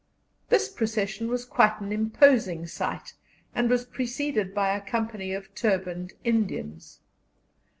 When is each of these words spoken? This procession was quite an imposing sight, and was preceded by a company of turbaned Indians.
This 0.49 0.67
procession 0.67 1.27
was 1.27 1.45
quite 1.45 1.79
an 1.79 1.91
imposing 1.91 2.65
sight, 2.65 3.13
and 3.53 3.69
was 3.69 3.85
preceded 3.85 4.51
by 4.51 4.75
a 4.75 4.81
company 4.81 5.31
of 5.31 5.53
turbaned 5.53 6.13
Indians. 6.23 7.01